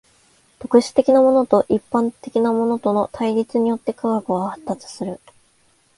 [0.57, 5.19] 特殊的なものと一般的なものとの対立によって科学は発達する。